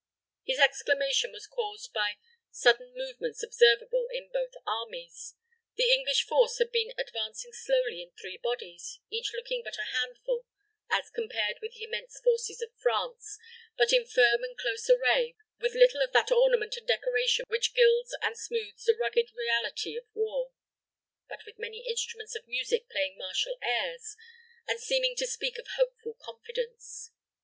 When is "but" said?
9.63-9.77, 13.77-13.93, 21.29-21.45